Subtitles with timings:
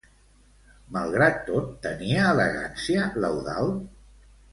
[0.95, 3.85] Malgrat tot, tenia elegància l'Eudald?